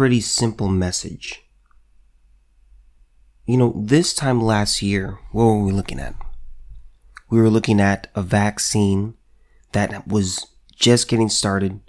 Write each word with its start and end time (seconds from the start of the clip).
pretty 0.00 0.22
simple 0.22 0.66
message. 0.66 1.42
You 3.44 3.58
know, 3.58 3.74
this 3.76 4.14
time 4.14 4.40
last 4.40 4.80
year, 4.80 5.18
what 5.30 5.44
were 5.44 5.62
we 5.62 5.72
looking 5.72 6.00
at? 6.00 6.14
We 7.28 7.38
were 7.38 7.50
looking 7.50 7.82
at 7.82 8.06
a 8.14 8.22
vaccine 8.22 9.12
that 9.72 10.08
was 10.08 10.46
just 10.74 11.06
getting 11.06 11.28
started. 11.28 11.82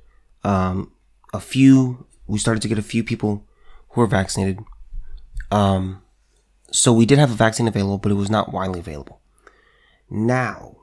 Um, 0.43 0.91
a 1.33 1.39
few, 1.39 2.05
we 2.27 2.37
started 2.37 2.59
to 2.63 2.67
get 2.67 2.77
a 2.77 2.81
few 2.81 3.01
people 3.01 3.47
who 3.91 4.01
were 4.01 4.07
vaccinated. 4.07 4.59
Um, 5.49 6.01
so 6.69 6.91
we 6.91 7.05
did 7.05 7.17
have 7.17 7.31
a 7.31 7.35
vaccine 7.35 7.69
available, 7.69 7.97
but 7.97 8.11
it 8.11 8.15
was 8.15 8.29
not 8.29 8.51
widely 8.51 8.81
available. 8.81 9.21
Now, 10.09 10.75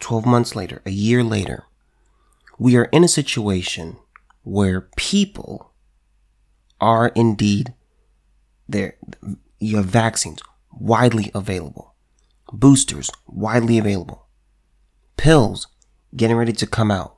12 0.00 0.26
months 0.26 0.54
later, 0.54 0.82
a 0.84 0.90
year 0.90 1.24
later, 1.24 1.64
we 2.58 2.76
are 2.76 2.90
in 2.92 3.04
a 3.04 3.08
situation 3.08 3.96
where 4.46 4.82
people 4.96 5.72
are 6.80 7.08
indeed 7.08 7.74
there. 8.68 8.96
You 9.58 9.78
have 9.78 9.86
vaccines 9.86 10.40
widely 10.70 11.32
available, 11.34 11.96
boosters 12.52 13.10
widely 13.26 13.76
available, 13.76 14.28
pills 15.16 15.66
getting 16.14 16.36
ready 16.36 16.52
to 16.52 16.66
come 16.66 16.92
out. 16.92 17.16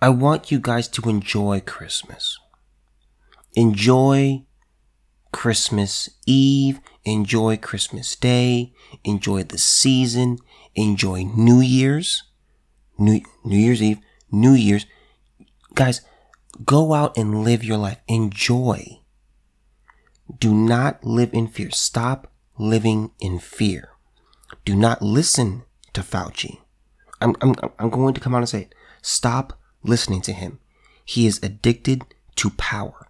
I 0.00 0.10
want 0.10 0.50
you 0.50 0.58
guys 0.58 0.86
to 0.88 1.08
enjoy 1.08 1.60
Christmas. 1.60 2.38
Enjoy 3.54 4.44
Christmas 5.32 6.10
Eve, 6.26 6.78
enjoy 7.04 7.56
Christmas 7.56 8.14
Day, 8.16 8.74
enjoy 9.02 9.44
the 9.44 9.56
season, 9.56 10.36
enjoy 10.74 11.22
New 11.22 11.60
Year's, 11.60 12.24
New, 12.98 13.22
New 13.44 13.56
Year's 13.56 13.82
Eve, 13.82 13.98
New 14.32 14.54
Year's. 14.54 14.86
Guys, 15.74 16.00
go 16.64 16.94
out 16.94 17.16
and 17.16 17.44
live 17.44 17.62
your 17.62 17.76
life. 17.76 17.98
Enjoy. 18.08 19.00
Do 20.38 20.54
not 20.54 21.04
live 21.04 21.32
in 21.32 21.46
fear. 21.46 21.70
Stop 21.70 22.32
living 22.58 23.12
in 23.20 23.38
fear. 23.38 23.90
Do 24.64 24.74
not 24.74 25.02
listen 25.02 25.62
to 25.92 26.00
Fauci. 26.00 26.58
I'm, 27.20 27.36
I'm, 27.40 27.54
I'm 27.78 27.90
going 27.90 28.14
to 28.14 28.20
come 28.20 28.34
out 28.34 28.38
and 28.38 28.48
say 28.48 28.62
it. 28.62 28.74
Stop 29.02 29.58
listening 29.82 30.22
to 30.22 30.32
him. 30.32 30.58
He 31.04 31.26
is 31.26 31.40
addicted 31.42 32.02
to 32.36 32.50
power. 32.50 33.08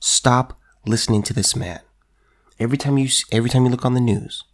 Stop 0.00 0.58
listening 0.86 1.22
to 1.24 1.34
this 1.34 1.54
man. 1.54 1.80
Every 2.58 2.76
time 2.76 2.98
you 2.98 3.08
every 3.32 3.48
time 3.48 3.64
you 3.64 3.70
look 3.70 3.84
on 3.84 3.94
the 3.94 4.00
news, 4.00 4.44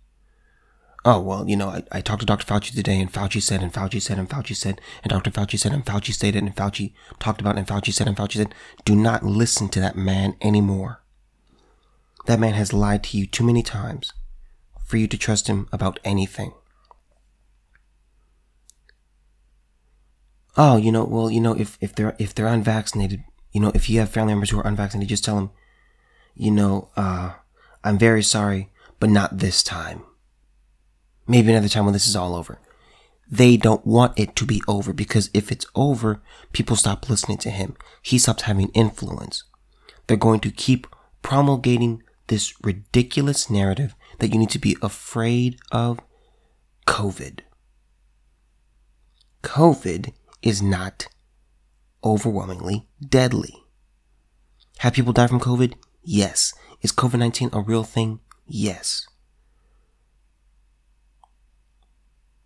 oh 1.06 1.20
well, 1.20 1.48
you 1.48 1.56
know, 1.56 1.68
I, 1.68 1.82
I 1.92 2.00
talked 2.00 2.20
to 2.20 2.26
Dr. 2.26 2.44
Fauci 2.44 2.74
today, 2.74 3.00
and 3.00 3.10
Fauci 3.10 3.40
said, 3.40 3.62
and 3.62 3.72
Fauci 3.72 4.02
said, 4.02 4.18
and 4.18 4.28
Fauci 4.28 4.54
said, 4.54 4.80
and 5.02 5.10
Dr. 5.10 5.30
Fauci 5.30 5.58
said, 5.58 5.72
and 5.72 5.86
Fauci 5.86 6.12
stated, 6.12 6.42
and 6.42 6.54
Fauci 6.54 6.92
talked 7.20 7.40
about, 7.40 7.56
and 7.56 7.66
Fauci 7.66 7.94
said, 7.94 8.08
and 8.08 8.16
Fauci 8.16 8.34
said. 8.34 8.54
Do 8.84 8.96
not 8.96 9.22
listen 9.22 9.68
to 9.70 9.80
that 9.80 9.96
man 9.96 10.36
anymore. 10.42 11.02
That 12.26 12.40
man 12.40 12.54
has 12.54 12.72
lied 12.72 13.04
to 13.04 13.16
you 13.16 13.26
too 13.26 13.44
many 13.44 13.62
times 13.62 14.12
for 14.84 14.96
you 14.96 15.06
to 15.06 15.16
trust 15.16 15.46
him 15.46 15.68
about 15.72 16.00
anything. 16.04 16.52
Oh, 20.56 20.76
you 20.76 20.90
know, 20.90 21.04
well, 21.04 21.30
you 21.30 21.40
know, 21.40 21.54
if, 21.54 21.78
if 21.80 21.94
they're 21.94 22.16
if 22.18 22.34
they're 22.34 22.46
unvaccinated, 22.46 23.22
you 23.52 23.60
know, 23.60 23.70
if 23.74 23.88
you 23.88 24.00
have 24.00 24.10
family 24.10 24.32
members 24.32 24.50
who 24.50 24.58
are 24.58 24.66
unvaccinated, 24.66 25.08
just 25.08 25.24
tell 25.24 25.36
them, 25.36 25.50
you 26.34 26.50
know, 26.50 26.88
uh, 26.96 27.34
I'm 27.84 27.98
very 27.98 28.22
sorry, 28.22 28.70
but 28.98 29.10
not 29.10 29.38
this 29.38 29.62
time. 29.62 30.02
Maybe 31.26 31.50
another 31.50 31.68
time 31.68 31.84
when 31.84 31.92
this 31.92 32.06
is 32.06 32.16
all 32.16 32.34
over. 32.34 32.58
They 33.28 33.56
don't 33.56 33.84
want 33.84 34.18
it 34.18 34.36
to 34.36 34.46
be 34.46 34.62
over 34.68 34.92
because 34.92 35.30
if 35.34 35.50
it's 35.50 35.66
over, 35.74 36.22
people 36.52 36.76
stop 36.76 37.10
listening 37.10 37.38
to 37.38 37.50
him. 37.50 37.76
He 38.00 38.18
stops 38.18 38.42
having 38.42 38.68
influence. 38.68 39.44
They're 40.06 40.16
going 40.16 40.40
to 40.40 40.50
keep 40.50 40.86
promulgating 41.22 42.02
this 42.28 42.54
ridiculous 42.62 43.50
narrative 43.50 43.94
that 44.18 44.32
you 44.32 44.38
need 44.38 44.50
to 44.50 44.58
be 44.58 44.76
afraid 44.80 45.58
of 45.72 45.98
COVID. 46.86 47.40
COVID 49.42 50.12
is 50.42 50.62
not 50.62 51.08
overwhelmingly 52.04 52.88
deadly. 53.06 53.54
Have 54.78 54.92
people 54.94 55.12
died 55.12 55.30
from 55.30 55.40
COVID? 55.40 55.74
Yes. 56.04 56.52
Is 56.82 56.92
COVID 56.92 57.18
19 57.18 57.50
a 57.52 57.60
real 57.60 57.82
thing? 57.82 58.20
Yes. 58.46 59.06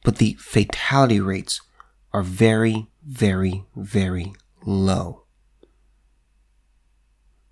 But 0.03 0.17
the 0.17 0.35
fatality 0.35 1.21
rates 1.21 1.61
are 2.13 2.23
very, 2.23 2.89
very, 3.07 3.65
very 3.77 4.33
low. 4.65 5.25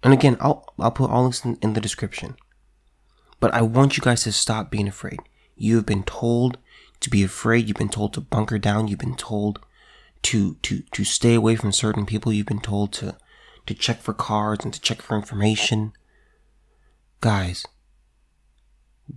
And 0.03 0.13
again, 0.13 0.37
I'll, 0.41 0.73
I'll 0.79 0.91
put 0.91 1.11
all 1.11 1.27
this 1.27 1.45
in, 1.45 1.59
in 1.61 1.73
the 1.75 1.81
description. 1.81 2.37
But 3.41 3.53
I 3.55 3.63
want 3.63 3.97
you 3.97 4.03
guys 4.03 4.23
to 4.25 4.33
stop 4.33 4.71
being 4.71 4.89
afraid. 4.89 5.19
You've 5.57 5.87
been 5.87 6.05
told 6.05 6.59
to 7.01 7.11
be 7.11 7.23
afraid. 7.23 7.69
You've 7.69 7.77
been 7.77 7.89
told 7.89 8.15
to 8.15 8.21
bunker 8.21 8.59
down. 8.59 8.89
You've 8.89 8.99
been 8.99 9.17
told 9.17 9.61
to, 10.23 10.55
to, 10.63 10.83
to 10.93 11.05
stay 11.05 11.35
away 11.35 11.57
from 11.57 11.73
certain 11.73 12.07
people. 12.07 12.33
You've 12.33 12.47
been 12.47 12.61
told 12.61 12.93
to, 12.95 13.17
to 13.67 13.75
check 13.75 14.01
for 14.01 14.15
cards 14.15 14.65
and 14.65 14.73
to 14.75 14.81
check 14.81 15.03
for 15.03 15.17
information. 15.17 15.93
Guys, 17.21 17.65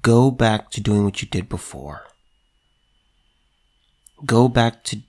go 0.02 0.32
back 0.32 0.72
to 0.72 0.82
doing 0.82 1.04
what 1.04 1.22
you 1.22 1.28
did 1.28 1.48
before. 1.48 2.06
Go 4.26 4.48
back 4.48 4.84
to 4.86 5.02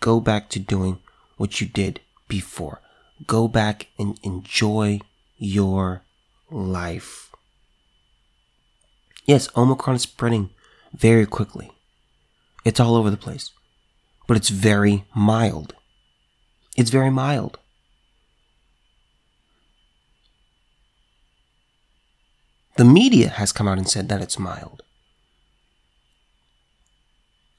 go 0.00 0.20
back 0.20 0.48
to 0.50 0.58
doing 0.58 1.00
what 1.36 1.60
you 1.60 1.66
did 1.66 2.00
before. 2.28 2.80
Go 3.26 3.48
back 3.48 3.88
and 3.98 4.18
enjoy 4.22 5.00
your 5.36 6.02
life. 6.50 7.30
Yes, 9.24 9.48
Omicron 9.56 9.96
is 9.96 10.02
spreading 10.02 10.50
very 10.92 11.26
quickly. 11.26 11.70
It's 12.64 12.80
all 12.80 12.96
over 12.96 13.10
the 13.10 13.16
place. 13.16 13.50
But 14.26 14.36
it's 14.36 14.48
very 14.50 15.04
mild. 15.14 15.74
It's 16.76 16.90
very 16.90 17.10
mild. 17.10 17.58
The 22.76 22.84
media 22.84 23.28
has 23.30 23.52
come 23.52 23.66
out 23.66 23.78
and 23.78 23.88
said 23.88 24.08
that 24.08 24.20
it's 24.20 24.38
mild. 24.38 24.82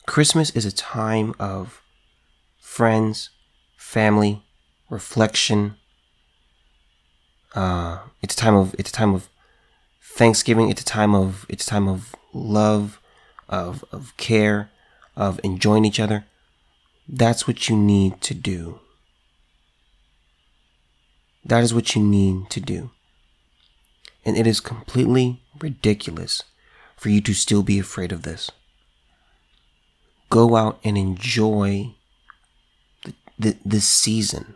Christmas 0.09 0.49
is 0.49 0.65
a 0.65 0.71
time 0.71 1.35
of 1.37 1.83
friends, 2.59 3.29
family, 3.77 4.43
reflection. 4.89 5.75
Uh, 7.53 7.99
it's 8.19 8.33
a 8.33 8.37
time 8.37 8.55
of 8.55 8.73
it's 8.79 8.89
a 8.89 8.93
time 8.93 9.13
of 9.13 9.29
Thanksgiving. 10.01 10.71
It's 10.71 10.81
a 10.81 10.83
time 10.83 11.13
of 11.13 11.45
it's 11.47 11.67
a 11.67 11.69
time 11.69 11.87
of 11.87 12.15
love, 12.33 12.99
of 13.47 13.85
of 13.91 14.17
care, 14.17 14.71
of 15.15 15.39
enjoying 15.43 15.85
each 15.85 15.99
other. 15.99 16.25
That's 17.07 17.47
what 17.47 17.69
you 17.69 17.77
need 17.77 18.19
to 18.21 18.33
do. 18.33 18.79
That 21.45 21.63
is 21.63 21.71
what 21.71 21.93
you 21.95 22.01
need 22.01 22.49
to 22.49 22.59
do. 22.59 22.89
And 24.25 24.35
it 24.35 24.47
is 24.47 24.59
completely 24.59 25.43
ridiculous 25.61 26.41
for 26.97 27.09
you 27.09 27.21
to 27.21 27.35
still 27.35 27.61
be 27.61 27.77
afraid 27.77 28.11
of 28.11 28.23
this. 28.23 28.49
Go 30.29 30.55
out 30.55 30.79
and 30.83 30.97
enjoy 30.97 31.95
the, 33.03 33.13
the, 33.37 33.57
this 33.65 33.87
season. 33.87 34.55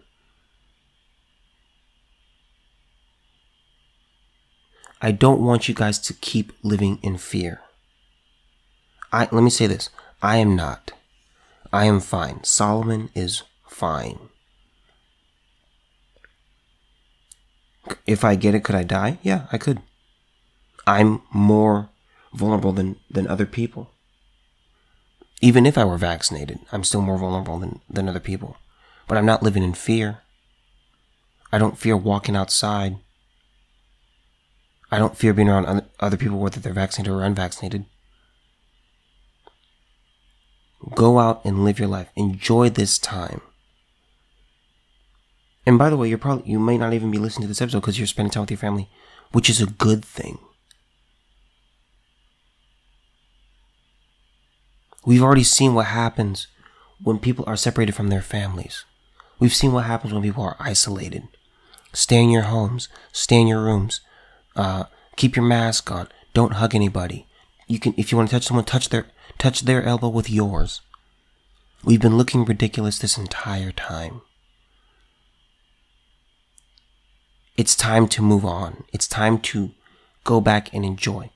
I 5.01 5.11
don't 5.11 5.41
want 5.41 5.67
you 5.67 5.75
guys 5.75 5.99
to 5.99 6.13
keep 6.13 6.53
living 6.63 6.99
in 7.01 7.17
fear. 7.17 7.61
I 9.11 9.27
let 9.31 9.43
me 9.43 9.49
say 9.49 9.67
this. 9.67 9.89
I 10.21 10.37
am 10.37 10.55
not. 10.55 10.91
I 11.73 11.85
am 11.85 11.99
fine. 11.99 12.43
Solomon 12.43 13.09
is 13.13 13.43
fine. 13.67 14.29
if 18.05 18.23
I 18.23 18.35
get 18.35 18.55
it, 18.55 18.63
could 18.63 18.75
I 18.75 18.83
die? 18.83 19.19
Yeah, 19.21 19.47
I 19.51 19.57
could. 19.57 19.81
I'm 20.85 21.21
more 21.31 21.89
vulnerable 22.33 22.71
than, 22.71 22.97
than 23.09 23.27
other 23.27 23.45
people. 23.45 23.92
Even 25.43 25.65
if 25.65 25.77
I 25.77 25.83
were 25.83 25.97
vaccinated, 25.97 26.59
I'm 26.71 26.85
still 26.85 27.01
more 27.01 27.17
vulnerable 27.17 27.59
than, 27.59 27.81
than 27.89 28.07
other 28.07 28.21
people. 28.21 28.55
But 29.09 29.17
I'm 29.17 29.25
not 29.25 29.43
living 29.43 29.61
in 29.61 29.73
fear. 29.73 30.19
I 31.51 31.57
don't 31.57 31.77
fear 31.77 31.97
walking 31.97 32.33
outside. 32.33 32.95
I 34.89 34.99
don't 34.99 35.17
fear 35.17 35.33
being 35.33 35.49
around 35.49 35.83
other 35.99 36.15
people, 36.15 36.39
whether 36.39 36.61
they're 36.61 36.71
vaccinated 36.71 37.13
or 37.13 37.23
unvaccinated. 37.23 37.83
Go 40.95 41.19
out 41.19 41.43
and 41.43 41.65
live 41.65 41.77
your 41.77 41.89
life. 41.89 42.07
Enjoy 42.15 42.69
this 42.69 42.97
time. 42.97 43.41
And 45.65 45.77
by 45.77 45.89
the 45.89 45.97
way, 45.97 46.07
you're 46.07 46.17
probably 46.17 46.49
you 46.49 46.57
may 46.57 46.77
not 46.77 46.93
even 46.93 47.11
be 47.11 47.17
listening 47.17 47.43
to 47.43 47.47
this 47.49 47.61
episode 47.61 47.81
because 47.81 47.99
you're 47.99 48.07
spending 48.07 48.31
time 48.31 48.43
with 48.43 48.51
your 48.51 48.57
family, 48.59 48.89
which 49.33 49.49
is 49.49 49.61
a 49.61 49.65
good 49.65 50.05
thing. 50.05 50.39
We've 55.05 55.23
already 55.23 55.43
seen 55.43 55.73
what 55.73 55.87
happens 55.87 56.47
when 57.01 57.19
people 57.19 57.43
are 57.47 57.57
separated 57.57 57.93
from 57.93 58.07
their 58.07 58.21
families. 58.21 58.85
We've 59.39 59.53
seen 59.53 59.73
what 59.73 59.85
happens 59.85 60.13
when 60.13 60.23
people 60.23 60.43
are 60.43 60.55
isolated. 60.59 61.27
Stay 61.91 62.23
in 62.23 62.29
your 62.29 62.43
homes, 62.43 62.87
stay 63.11 63.41
in 63.41 63.47
your 63.47 63.61
rooms, 63.61 64.01
uh, 64.55 64.85
keep 65.15 65.35
your 65.35 65.45
mask 65.45 65.91
on, 65.91 66.07
don't 66.33 66.53
hug 66.53 66.73
anybody. 66.73 67.27
You 67.67 67.79
can, 67.79 67.93
if 67.97 68.11
you 68.11 68.17
want 68.17 68.29
to 68.29 68.35
touch 68.35 68.45
someone, 68.45 68.65
touch 68.65 68.89
their, 68.89 69.07
touch 69.37 69.61
their 69.61 69.83
elbow 69.83 70.09
with 70.09 70.29
yours. 70.29 70.81
We've 71.83 72.01
been 72.01 72.17
looking 72.17 72.45
ridiculous 72.45 72.97
this 72.97 73.17
entire 73.17 73.71
time. 73.71 74.21
It's 77.57 77.75
time 77.75 78.07
to 78.09 78.21
move 78.21 78.45
on. 78.45 78.85
It's 78.93 79.07
time 79.07 79.39
to 79.39 79.71
go 80.23 80.41
back 80.41 80.73
and 80.73 80.83
enjoy. 80.83 81.29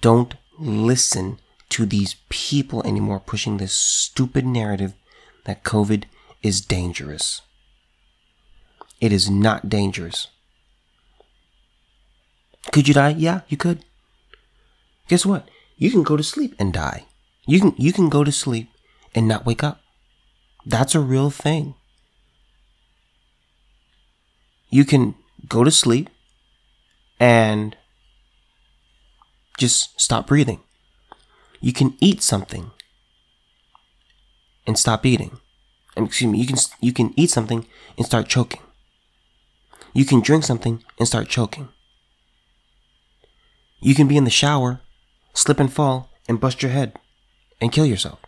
Don't 0.00 0.34
listen 0.58 1.38
to 1.70 1.86
these 1.86 2.16
people 2.28 2.84
anymore 2.86 3.20
pushing 3.20 3.56
this 3.56 3.72
stupid 3.72 4.46
narrative 4.46 4.94
that 5.44 5.64
COVID 5.64 6.04
is 6.42 6.60
dangerous. 6.60 7.42
It 9.00 9.12
is 9.12 9.30
not 9.30 9.68
dangerous. 9.68 10.28
Could 12.72 12.88
you 12.88 12.94
die? 12.94 13.14
Yeah, 13.16 13.42
you 13.48 13.56
could. 13.56 13.84
Guess 15.08 15.24
what? 15.24 15.48
You 15.76 15.90
can 15.90 16.02
go 16.02 16.16
to 16.16 16.22
sleep 16.22 16.54
and 16.58 16.72
die. 16.72 17.06
You 17.46 17.60
can 17.60 17.74
you 17.78 17.92
can 17.92 18.08
go 18.08 18.24
to 18.24 18.32
sleep 18.32 18.68
and 19.14 19.26
not 19.26 19.46
wake 19.46 19.64
up. 19.64 19.80
That's 20.66 20.94
a 20.94 21.00
real 21.00 21.30
thing. 21.30 21.74
You 24.70 24.84
can 24.84 25.14
go 25.48 25.64
to 25.64 25.70
sleep 25.70 26.10
and 27.18 27.74
just 29.56 29.98
stop 29.98 30.26
breathing. 30.26 30.60
You 31.60 31.72
can 31.72 31.96
eat 32.00 32.22
something 32.22 32.70
and 34.66 34.78
stop 34.78 35.04
eating. 35.04 35.38
Excuse 35.96 36.30
me, 36.30 36.38
you 36.38 36.46
can 36.46 36.56
you 36.80 36.92
can 36.92 37.12
eat 37.16 37.30
something 37.30 37.66
and 37.96 38.06
start 38.06 38.28
choking. 38.28 38.60
You 39.92 40.04
can 40.04 40.20
drink 40.20 40.44
something 40.44 40.84
and 40.98 41.08
start 41.08 41.28
choking. 41.28 41.68
You 43.80 43.94
can 43.94 44.06
be 44.06 44.16
in 44.16 44.24
the 44.24 44.30
shower, 44.30 44.80
slip 45.32 45.58
and 45.58 45.72
fall, 45.72 46.10
and 46.28 46.40
bust 46.40 46.62
your 46.62 46.72
head 46.72 46.98
and 47.60 47.72
kill 47.72 47.86
yourself. 47.86 48.20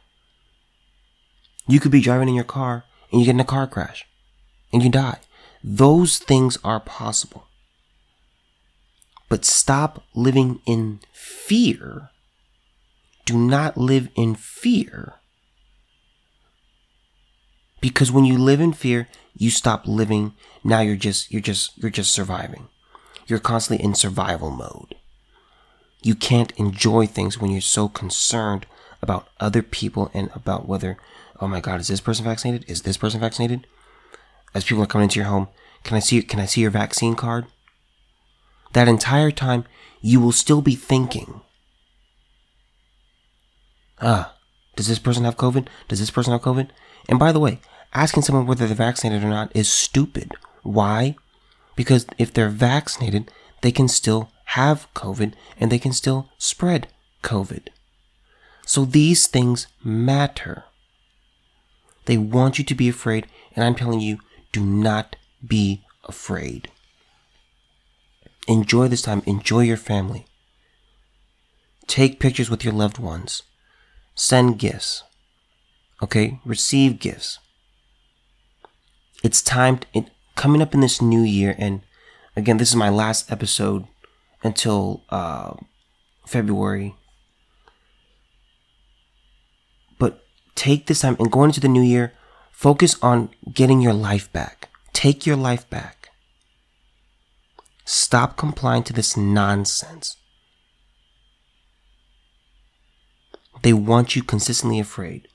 You 1.69 1.79
could 1.79 1.93
be 1.93 2.01
driving 2.01 2.29
in 2.29 2.35
your 2.35 2.45
car 2.45 2.85
and 3.13 3.21
you 3.21 3.27
get 3.27 3.35
in 3.35 3.41
a 3.41 3.45
car 3.45 3.67
crash 3.67 4.07
and 4.73 4.83
you 4.83 4.91
die. 4.91 5.19
Those 5.63 6.19
things 6.19 6.59
are 6.65 6.81
possible. 6.81 7.47
But 9.29 9.45
stop 9.45 10.03
living 10.15 10.61
in 10.67 11.01
fear. 11.13 12.11
Do 13.31 13.39
not 13.39 13.77
live 13.77 14.09
in 14.17 14.35
fear. 14.35 15.15
Because 17.81 18.11
when 18.11 18.25
you 18.25 18.37
live 18.37 18.61
in 18.61 18.73
fear, 18.73 19.07
you 19.37 19.51
stop 19.51 19.87
living. 19.87 20.33
Now 20.65 20.81
you're 20.81 20.97
just, 20.97 21.31
you're 21.31 21.41
just, 21.41 21.79
you're 21.79 21.93
just 21.93 22.11
surviving. 22.11 22.67
You're 23.29 23.39
constantly 23.39 23.85
in 23.85 23.95
survival 23.95 24.51
mode. 24.51 24.97
You 26.03 26.17
can't 26.17 26.51
enjoy 26.57 27.07
things 27.07 27.39
when 27.39 27.53
you're 27.53 27.61
so 27.61 27.89
concerned 27.89 28.67
about 29.01 29.29
other 29.39 29.63
people 29.63 30.11
and 30.13 30.29
about 30.35 30.67
whether, 30.67 30.97
oh 31.41 31.47
my 31.47 31.61
God, 31.61 31.79
is 31.79 31.87
this 31.87 32.01
person 32.01 32.25
vaccinated? 32.25 32.69
Is 32.69 32.83
this 32.83 32.97
person 32.97 33.21
vaccinated? 33.21 33.65
As 34.55 34.65
people 34.65 34.83
are 34.83 34.89
coming 34.89 35.05
into 35.05 35.21
your 35.21 35.29
home, 35.29 35.47
can 35.85 35.97
I 35.97 36.01
see, 36.01 36.21
can 36.23 36.41
I 36.41 36.47
see 36.47 36.63
your 36.63 36.73
vaccine 36.73 37.15
card? 37.15 37.47
That 38.73 38.89
entire 38.89 39.31
time, 39.31 39.67
you 40.01 40.21
will 40.21 40.33
still 40.33 40.63
be 40.63 40.75
thinking, 40.75 41.43
ah, 44.01 44.35
does 44.77 44.89
this 44.89 44.99
person 44.99 45.25
have 45.25 45.37
COVID? 45.37 45.69
Does 45.89 46.01
this 46.01 46.11
person 46.11 46.33
have 46.33 46.43
COVID? 46.43 46.71
And 47.09 47.19
by 47.19 47.33
the 47.33 47.41
way, 47.41 47.61
asking 47.93 48.23
someone 48.23 48.47
whether 48.47 48.67
they're 48.67 48.75
vaccinated 48.75 49.25
or 49.25 49.31
not 49.31 49.55
is 49.55 49.71
stupid. 49.71 50.33
Why? 50.63 51.17
Because 51.77 52.07
if 52.19 52.33
they're 52.33 52.49
vaccinated, 52.49 53.31
they 53.63 53.73
can 53.73 53.89
still 53.89 54.31
have 54.47 54.87
COVID 54.95 55.35
and 55.59 55.71
they 55.71 55.79
can 55.79 55.93
still 55.93 56.29
spread 56.39 56.89
COVID. 57.23 57.69
So 58.67 58.85
these 58.85 59.27
things 59.27 59.67
matter. 59.83 60.65
They 62.07 62.17
want 62.17 62.59
you 62.59 62.65
to 62.65 62.75
be 62.75 62.89
afraid, 62.89 63.27
and 63.55 63.65
I'm 63.65 63.75
telling 63.75 64.01
you, 64.01 64.19
do 64.53 64.65
not 64.65 65.17
be 65.47 65.85
afraid. 66.05 66.71
Enjoy 68.49 68.89
this 68.89 69.03
time, 69.03 69.23
enjoy 69.27 69.61
your 69.61 69.77
family. 69.77 70.27
Take 71.87 72.21
pictures 72.21 72.51
with 72.51 72.65
your 72.65 72.73
loved 72.73 72.99
ones. 72.99 73.43
Send 74.21 74.59
gifts. 74.59 75.03
Okay? 76.03 76.41
Receive 76.45 76.99
gifts. 76.99 77.39
It's 79.25 79.41
time, 79.41 79.79
to, 79.79 79.87
it, 79.95 80.11
coming 80.37 80.61
up 80.61 80.75
in 80.75 80.81
this 80.81 81.01
new 81.01 81.23
year, 81.23 81.55
and 81.59 81.81
again, 82.37 82.59
this 82.59 82.69
is 82.69 82.77
my 82.77 82.91
last 82.91 83.33
episode 83.33 83.87
until 84.45 85.05
uh, 85.09 85.55
February. 86.27 86.97
But 89.99 90.23
take 90.55 90.87
this 90.87 91.01
time 91.01 91.17
and 91.19 91.33
going 91.33 91.49
into 91.49 91.61
the 91.61 91.69
new 91.69 91.81
year, 91.81 92.13
focus 92.53 92.97
on 93.01 93.31
getting 93.51 93.81
your 93.81 93.95
life 93.95 94.31
back. 94.35 94.69
Take 94.93 95.25
your 95.25 95.37
life 95.37 95.69
back. 95.71 96.11
Stop 97.87 98.37
complying 98.37 98.83
to 98.83 98.93
this 98.93 99.17
nonsense. 99.17 100.19
They 103.63 103.73
want 103.73 104.17
you 104.17 104.23
consistently 104.23 104.81
afraid. 104.81 105.29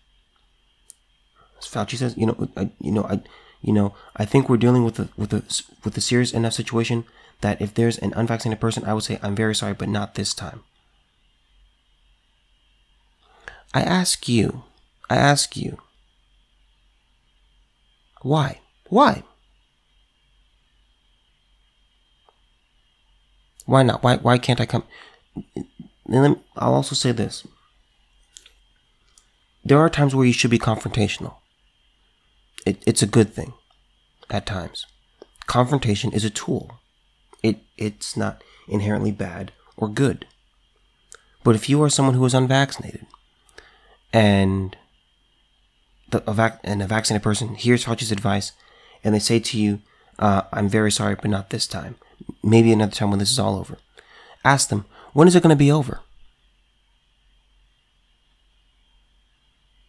As 1.60 1.68
Fauci 1.68 1.98
says, 1.98 2.18
you 2.18 2.26
know, 2.26 2.50
I, 2.58 2.72
you 2.80 2.92
know, 2.92 3.04
I, 3.04 3.22
you 3.62 3.74
know, 3.74 3.94
I 4.16 4.26
think 4.26 4.50
we're 4.50 4.58
dealing 4.58 4.84
with 4.84 5.00
a 5.00 5.10
with 5.18 5.34
a 5.34 5.44
with 5.84 5.98
a 5.98 6.02
serious 6.02 6.34
enough 6.34 6.54
situation 6.54 7.06
that 7.42 7.62
if 7.62 7.74
there's 7.74 7.98
an 7.98 8.14
unvaccinated 8.16 8.62
person, 8.62 8.84
I 8.86 8.94
would 8.94 9.04
say, 9.04 9.20
I'm 9.22 9.36
very 9.36 9.56
sorry, 9.56 9.74
but 9.74 9.90
not 9.90 10.16
this 10.16 10.34
time. 10.34 10.64
I 13.74 13.82
ask 13.82 14.30
you, 14.30 14.64
I 15.10 15.18
ask 15.18 15.58
you, 15.58 15.78
why? 18.22 18.62
Why? 18.90 19.24
Why 23.66 23.84
not? 23.84 24.04
Why, 24.04 24.18
why 24.18 24.38
can't 24.38 24.62
I 24.62 24.66
come? 24.66 24.84
I'll 26.56 26.74
also 26.74 26.96
say 26.96 27.12
this. 27.12 27.46
There 29.66 29.80
are 29.80 29.90
times 29.90 30.14
where 30.14 30.28
you 30.28 30.34
should 30.34 30.52
be 30.52 30.60
confrontational. 30.60 31.38
It, 32.68 32.84
it's 32.86 33.02
a 33.02 33.08
good 33.08 33.34
thing 33.34 33.54
at 34.30 34.46
times. 34.46 34.86
Confrontation 35.48 36.12
is 36.14 36.24
a 36.24 36.30
tool. 36.30 36.80
It 37.42 37.58
it's 37.78 38.16
not 38.16 38.44
inherently 38.68 39.12
bad 39.12 39.52
or 39.76 39.88
good. 39.88 40.28
But 41.44 41.56
if 41.56 41.68
you 41.68 41.82
are 41.84 41.90
someone 41.90 42.16
who 42.16 42.26
is 42.26 42.34
unvaccinated 42.34 43.06
and 44.14 44.76
the, 46.10 46.24
a 46.30 46.34
vac- 46.34 46.62
and 46.64 46.82
a 46.82 46.88
vaccinated 46.88 47.24
person 47.24 47.56
hears 47.56 47.86
Fauci's 47.86 48.12
advice 48.12 48.52
and 49.04 49.14
they 49.14 49.20
say 49.20 49.40
to 49.40 49.60
you, 49.60 49.82
uh, 50.18 50.44
I'm 50.52 50.70
very 50.70 50.92
sorry, 50.92 51.16
but 51.16 51.30
not 51.30 51.50
this 51.50 51.68
time. 51.68 51.96
Maybe 52.44 52.72
another 52.72 52.96
time 52.96 53.10
when 53.10 53.20
this 53.20 53.32
is 53.32 53.40
all 53.40 53.58
over. 53.58 53.78
Ask 54.44 54.70
them, 54.70 54.86
when 55.14 55.28
is 55.28 55.36
it 55.36 55.44
going 55.44 55.56
to 55.56 55.56
be 55.56 55.72
over? 55.72 56.02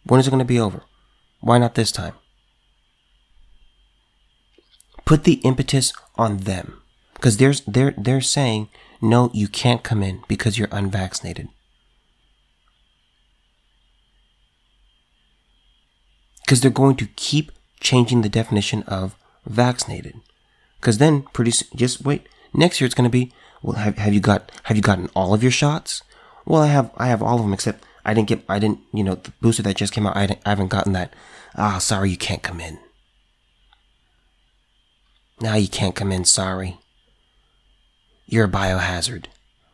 When 0.07 0.19
is 0.19 0.27
it 0.27 0.31
going 0.31 0.39
to 0.39 0.45
be 0.45 0.59
over? 0.59 0.83
Why 1.41 1.57
not 1.57 1.75
this 1.75 1.91
time? 1.91 2.13
Put 5.05 5.23
the 5.23 5.35
impetus 5.43 5.93
on 6.15 6.37
them 6.37 6.81
because 7.13 7.37
they're 7.37 7.53
they're 7.65 7.93
they're 7.97 8.21
saying 8.21 8.69
no, 9.01 9.29
you 9.33 9.47
can't 9.47 9.83
come 9.83 10.01
in 10.01 10.23
because 10.27 10.57
you're 10.57 10.69
unvaccinated. 10.71 11.49
Because 16.43 16.61
they're 16.61 16.71
going 16.71 16.95
to 16.95 17.07
keep 17.15 17.51
changing 17.79 18.21
the 18.21 18.29
definition 18.29 18.83
of 18.83 19.15
vaccinated. 19.45 20.15
Because 20.79 20.97
then, 20.97 21.23
pretty 21.33 21.51
just 21.75 22.03
wait. 22.03 22.27
Next 22.53 22.79
year 22.79 22.85
it's 22.85 22.95
going 22.95 23.09
to 23.09 23.11
be 23.11 23.33
well. 23.61 23.77
Have, 23.77 23.97
have 23.97 24.13
you 24.13 24.19
got 24.19 24.51
have 24.63 24.77
you 24.77 24.83
gotten 24.83 25.09
all 25.13 25.33
of 25.33 25.43
your 25.43 25.51
shots? 25.51 26.03
Well, 26.45 26.61
I 26.61 26.67
have 26.67 26.91
I 26.97 27.07
have 27.07 27.21
all 27.21 27.37
of 27.37 27.43
them 27.43 27.53
except 27.53 27.83
I 28.07 28.13
didn't 28.13 28.29
get 28.29 28.43
I 28.47 28.57
didn't 28.57 28.79
you 28.93 29.03
know 29.03 29.15
the 29.15 29.31
booster 29.41 29.61
that 29.63 29.75
just 29.75 29.93
came 29.93 30.07
out. 30.07 30.15
I, 30.15 30.39
I 30.45 30.49
haven't 30.49 30.69
gotten 30.69 30.93
that. 30.93 31.13
Ah, 31.55 31.77
sorry, 31.77 32.09
you 32.09 32.17
can't 32.17 32.41
come 32.41 32.61
in. 32.61 32.79
Now 35.41 35.55
you 35.55 35.67
can't 35.67 35.93
come 35.93 36.11
in. 36.11 36.25
Sorry. 36.25 36.79
You're 38.25 38.45
a 38.45 38.49
biohazard. 38.49 39.25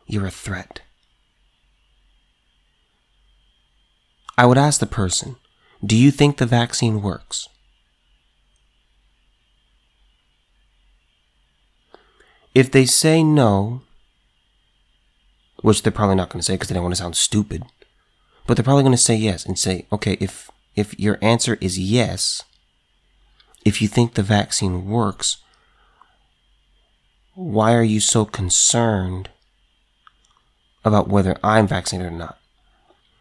You're 0.06 0.26
a 0.26 0.30
threat. 0.30 0.80
I 4.36 4.46
would 4.46 4.58
ask 4.58 4.80
the 4.80 4.86
person, 4.86 5.36
do 5.84 5.96
you 5.96 6.10
think 6.10 6.36
the 6.36 6.46
vaccine 6.46 7.02
works? 7.02 7.48
If 12.52 12.70
they 12.70 12.84
say 12.84 13.22
no, 13.22 13.82
which 15.62 15.82
they're 15.82 15.92
probably 15.92 16.16
not 16.16 16.30
going 16.30 16.40
to 16.40 16.44
say 16.44 16.54
because 16.54 16.68
they 16.68 16.74
don't 16.74 16.82
want 16.82 16.94
to 16.94 17.00
sound 17.00 17.16
stupid, 17.16 17.64
But 18.46 18.56
they're 18.56 18.64
probably 18.64 18.82
going 18.82 18.92
to 18.92 18.98
say 18.98 19.16
yes 19.16 19.46
and 19.46 19.58
say, 19.58 19.86
okay, 19.92 20.16
if 20.20 20.50
if 20.76 20.98
your 20.98 21.18
answer 21.22 21.56
is 21.60 21.78
yes, 21.78 22.42
if 23.64 23.80
you 23.80 23.88
think 23.88 24.14
the 24.14 24.22
vaccine 24.22 24.86
works, 24.86 25.38
why 27.34 27.74
are 27.74 27.82
you 27.82 28.00
so 28.00 28.24
concerned 28.24 29.30
about 30.84 31.08
whether 31.08 31.36
I'm 31.42 31.66
vaccinated 31.66 32.12
or 32.12 32.16
not? 32.16 32.38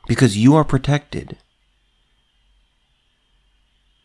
Because 0.07 0.37
you 0.37 0.55
are 0.55 0.63
protected. 0.63 1.37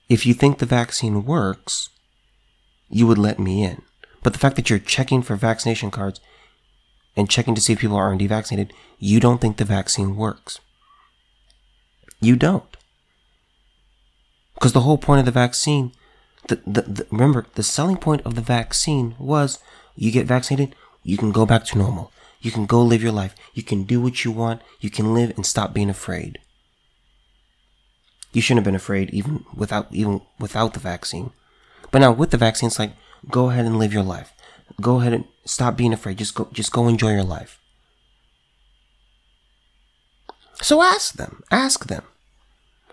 If 0.08 0.24
you 0.24 0.34
think 0.34 0.58
the 0.58 0.66
vaccine 0.66 1.24
works, 1.24 1.90
you 2.88 3.06
would 3.06 3.18
let 3.18 3.38
me 3.38 3.64
in. 3.64 3.82
But 4.22 4.32
the 4.32 4.38
fact 4.38 4.56
that 4.56 4.70
you're 4.70 4.78
checking 4.78 5.22
for 5.22 5.36
vaccination 5.36 5.90
cards 5.90 6.20
and 7.16 7.28
checking 7.28 7.54
to 7.54 7.60
see 7.60 7.72
if 7.72 7.80
people 7.80 7.96
are 7.96 8.06
already 8.06 8.26
vaccinated, 8.26 8.72
you 8.98 9.20
don't 9.20 9.40
think 9.40 9.56
the 9.56 9.64
vaccine 9.64 10.16
works. 10.16 10.60
You 12.20 12.36
don't. 12.36 12.76
Because 14.54 14.72
the 14.72 14.80
whole 14.80 14.98
point 14.98 15.20
of 15.20 15.26
the 15.26 15.32
vaccine, 15.32 15.92
the, 16.48 16.56
the, 16.66 16.82
the, 16.82 17.06
remember, 17.10 17.46
the 17.54 17.62
selling 17.62 17.96
point 17.96 18.22
of 18.22 18.34
the 18.34 18.40
vaccine 18.40 19.14
was 19.18 19.60
you 19.94 20.10
get 20.10 20.26
vaccinated, 20.26 20.74
you 21.04 21.16
can 21.16 21.30
go 21.30 21.46
back 21.46 21.64
to 21.66 21.78
normal. 21.78 22.10
You 22.40 22.50
can 22.50 22.66
go 22.66 22.82
live 22.82 23.02
your 23.02 23.12
life. 23.12 23.34
You 23.54 23.62
can 23.62 23.84
do 23.84 24.00
what 24.00 24.24
you 24.24 24.30
want. 24.30 24.62
You 24.80 24.90
can 24.90 25.14
live 25.14 25.32
and 25.36 25.44
stop 25.44 25.72
being 25.72 25.90
afraid. 25.90 26.38
You 28.32 28.42
shouldn't 28.42 28.58
have 28.58 28.64
been 28.64 28.74
afraid 28.74 29.10
even 29.10 29.44
without 29.54 29.88
even 29.90 30.20
without 30.38 30.74
the 30.74 30.80
vaccine. 30.80 31.32
But 31.90 32.00
now 32.00 32.12
with 32.12 32.30
the 32.30 32.36
vaccine, 32.36 32.68
it's 32.68 32.78
like 32.78 32.92
go 33.30 33.50
ahead 33.50 33.64
and 33.64 33.78
live 33.78 33.92
your 33.92 34.02
life. 34.02 34.32
Go 34.80 35.00
ahead 35.00 35.12
and 35.12 35.24
stop 35.44 35.76
being 35.76 35.92
afraid. 35.92 36.18
Just 36.18 36.34
go 36.34 36.48
just 36.52 36.72
go 36.72 36.86
enjoy 36.86 37.12
your 37.12 37.24
life. 37.24 37.57
So 40.60 40.82
ask 40.82 41.14
them. 41.14 41.42
Ask 41.50 41.86
them. 41.86 42.02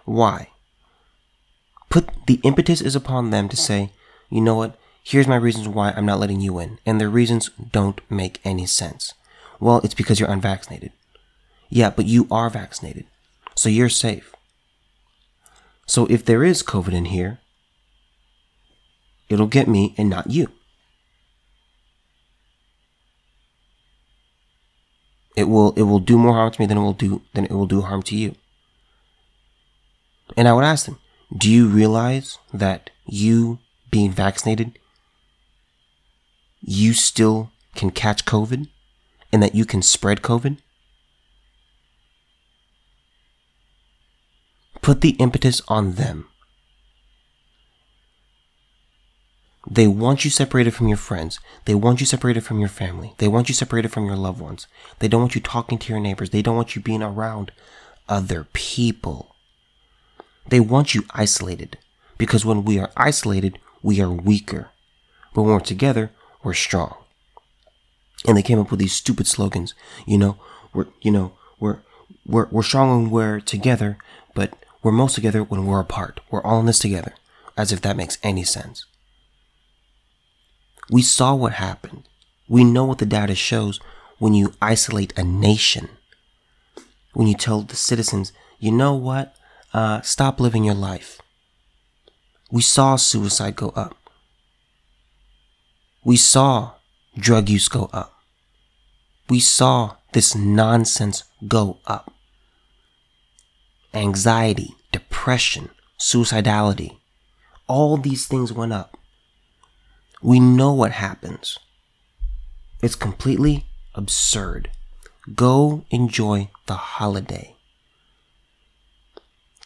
Why? 0.05 0.49
Put 1.89 2.09
the 2.27 2.39
impetus 2.43 2.81
is 2.81 2.95
upon 2.95 3.29
them 3.29 3.49
to 3.49 3.57
say, 3.57 3.91
you 4.29 4.41
know 4.41 4.55
what? 4.55 4.77
Here's 5.03 5.27
my 5.27 5.35
reasons 5.35 5.67
why 5.67 5.91
I'm 5.91 6.05
not 6.05 6.19
letting 6.19 6.41
you 6.41 6.59
in. 6.59 6.79
And 6.85 6.99
their 6.99 7.09
reasons 7.09 7.49
don't 7.71 8.01
make 8.09 8.39
any 8.43 8.65
sense. 8.65 9.13
Well, 9.59 9.81
it's 9.83 9.93
because 9.93 10.19
you're 10.19 10.31
unvaccinated. 10.31 10.91
Yeah, 11.69 11.89
but 11.89 12.05
you 12.05 12.27
are 12.31 12.49
vaccinated. 12.49 13.05
So 13.55 13.69
you're 13.69 13.89
safe. 13.89 14.33
So 15.85 16.05
if 16.07 16.25
there 16.25 16.43
is 16.43 16.63
COVID 16.63 16.93
in 16.93 17.05
here, 17.05 17.39
it'll 19.29 19.47
get 19.47 19.67
me 19.67 19.93
and 19.97 20.09
not 20.09 20.31
you. 20.31 20.51
It 25.35 25.45
will 25.45 25.73
it 25.73 25.83
will 25.83 25.99
do 25.99 26.17
more 26.17 26.33
harm 26.33 26.51
to 26.51 26.61
me 26.61 26.65
than 26.65 26.77
it 26.77 26.81
will 26.81 26.93
do 26.93 27.21
than 27.33 27.45
it 27.45 27.51
will 27.51 27.67
do 27.67 27.81
harm 27.81 28.01
to 28.03 28.15
you. 28.15 28.35
And 30.37 30.47
I 30.47 30.53
would 30.53 30.63
ask 30.63 30.85
them, 30.85 30.99
do 31.35 31.51
you 31.51 31.67
realize 31.67 32.39
that 32.53 32.89
you 33.05 33.59
being 33.91 34.11
vaccinated, 34.11 34.79
you 36.61 36.93
still 36.93 37.51
can 37.75 37.91
catch 37.91 38.25
COVID 38.25 38.67
and 39.31 39.43
that 39.43 39.55
you 39.55 39.65
can 39.65 39.81
spread 39.81 40.21
COVID? 40.21 40.57
Put 44.81 45.01
the 45.01 45.11
impetus 45.11 45.61
on 45.67 45.93
them. 45.93 46.27
They 49.67 49.87
want 49.87 50.23
you 50.23 50.31
separated 50.31 50.75
from 50.75 50.87
your 50.87 50.97
friends. 50.97 51.39
They 51.65 51.73
want 51.73 51.99
you 51.99 52.05
separated 52.05 52.41
from 52.41 52.59
your 52.59 52.69
family. 52.69 53.15
They 53.17 53.27
want 53.27 53.49
you 53.49 53.55
separated 53.55 53.91
from 53.91 54.05
your 54.05 54.15
loved 54.15 54.39
ones. 54.39 54.67
They 54.99 55.07
don't 55.07 55.21
want 55.21 55.35
you 55.35 55.41
talking 55.41 55.79
to 55.79 55.91
your 55.91 55.99
neighbors. 55.99 56.29
They 56.29 56.43
don't 56.43 56.55
want 56.55 56.75
you 56.75 56.81
being 56.81 57.01
around 57.01 57.51
other 58.07 58.45
people. 58.53 59.35
They 60.47 60.59
want 60.59 60.93
you 60.93 61.03
isolated 61.11 61.79
because 62.17 62.45
when 62.45 62.63
we 62.63 62.77
are 62.77 62.91
isolated, 62.95 63.57
we 63.81 63.99
are 64.01 64.11
weaker. 64.11 64.69
But 65.33 65.43
when 65.43 65.53
we're 65.53 65.59
together, 65.59 66.11
we're 66.43 66.53
strong. 66.53 66.95
And 68.27 68.37
they 68.37 68.43
came 68.43 68.59
up 68.59 68.69
with 68.69 68.79
these 68.79 68.93
stupid 68.93 69.25
slogans. 69.27 69.73
You 70.05 70.19
know, 70.19 70.37
we're, 70.73 70.87
you 71.01 71.11
know, 71.11 71.33
we're, 71.59 71.79
we're, 72.25 72.47
we're 72.51 72.63
strong 72.63 73.03
when 73.03 73.11
we're 73.11 73.39
together, 73.39 73.97
but 74.35 74.53
we're 74.83 74.91
most 74.91 75.15
together 75.15 75.43
when 75.43 75.65
we're 75.65 75.79
apart. 75.79 76.19
We're 76.29 76.43
all 76.43 76.59
in 76.59 76.67
this 76.67 76.79
together. 76.79 77.15
As 77.57 77.71
if 77.71 77.81
that 77.81 77.97
makes 77.97 78.17
any 78.21 78.43
sense. 78.43 78.85
We 80.89 81.01
saw 81.01 81.35
what 81.35 81.53
happened. 81.53 82.07
We 82.47 82.63
know 82.63 82.85
what 82.85 82.99
the 82.99 83.05
data 83.05 83.35
shows 83.35 83.79
when 84.19 84.33
you 84.33 84.53
isolate 84.61 85.17
a 85.17 85.23
nation. 85.23 85.89
When 87.13 87.27
you 87.27 87.35
tell 87.35 87.61
the 87.61 87.75
citizens, 87.75 88.33
you 88.59 88.71
know 88.71 88.93
what? 88.93 89.35
uh, 89.75 89.99
stop 90.01 90.39
living 90.39 90.63
your 90.63 90.73
life. 90.73 91.19
We 92.49 92.61
saw 92.61 92.95
suicide 92.95 93.57
go 93.57 93.69
up. 93.75 93.97
We 96.05 96.15
saw 96.15 96.75
drug 97.17 97.49
use 97.49 97.67
go 97.67 97.89
up. 97.91 98.13
We 99.27 99.41
saw 99.41 99.97
this 100.13 100.33
nonsense 100.33 101.25
go 101.45 101.79
up. 101.85 102.13
Anxiety, 103.93 104.75
depression, 104.93 105.71
suicidality, 105.99 106.97
all 107.67 107.97
these 107.97 108.27
things 108.27 108.53
went 108.53 108.71
up. 108.71 108.97
We 110.25 110.39
know 110.39 110.73
what 110.73 110.93
happens. 110.93 111.59
It's 112.81 112.95
completely 112.95 113.67
absurd. 113.93 114.71
Go 115.35 115.85
enjoy 115.91 116.49
the 116.65 116.73
holiday. 116.73 117.55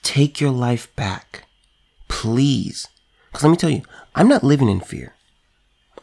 Take 0.04 0.42
your 0.42 0.52
life 0.52 0.94
back. 0.98 1.46
Please. 2.10 2.90
Because 3.32 3.44
let 3.46 3.52
me 3.52 3.56
tell 3.56 3.70
you, 3.70 3.84
I'm 4.16 4.28
not 4.28 4.44
living 4.44 4.68
in 4.68 4.82
fear. 4.82 5.16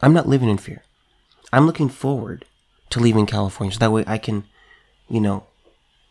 I'm 0.01 0.13
not 0.13 0.27
living 0.27 0.49
in 0.49 0.57
fear. 0.57 0.83
I'm 1.53 1.67
looking 1.67 1.87
forward 1.87 2.43
to 2.89 2.99
leaving 2.99 3.27
California 3.27 3.73
so 3.73 3.79
that 3.79 3.91
way 3.91 4.05
I 4.07 4.17
can, 4.17 4.43
you 5.07 5.21
know, 5.21 5.45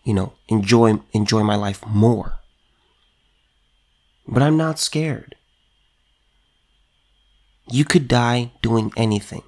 you 0.04 0.14
know, 0.14 0.34
enjoy 0.46 1.00
enjoy 1.12 1.42
my 1.42 1.56
life 1.56 1.84
more. 1.84 2.38
But 4.28 4.44
I'm 4.44 4.56
not 4.56 4.78
scared. 4.78 5.35
You 7.68 7.84
could 7.84 8.08
die 8.08 8.52
doing 8.62 8.92
anything. 8.96 9.42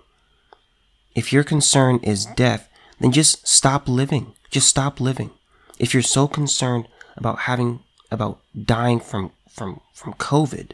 If 1.14 1.32
your 1.32 1.44
concern 1.44 2.00
is 2.02 2.26
death, 2.26 2.68
then 3.00 3.12
just 3.12 3.46
stop 3.46 3.88
living. 3.88 4.34
Just 4.50 4.68
stop 4.68 5.00
living. 5.00 5.30
If 5.78 5.94
you're 5.94 6.02
so 6.02 6.26
concerned 6.26 6.88
about 7.16 7.40
having 7.40 7.80
about 8.10 8.40
dying 8.60 9.00
from 9.00 9.32
from 9.48 9.80
from 9.94 10.14
COVID, 10.14 10.72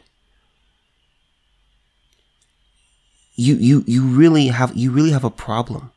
you 3.35 3.55
you 3.55 3.83
you 3.85 4.03
really 4.03 4.47
have 4.47 4.75
you 4.75 4.91
really 4.91 5.11
have 5.11 5.23
a 5.23 5.29
problem. 5.29 5.91